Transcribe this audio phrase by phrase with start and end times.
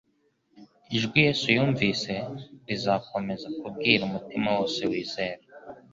[0.95, 2.13] Ijwi Yesu yumvise
[2.67, 5.41] rizakomeza kubwira umutima wose wizera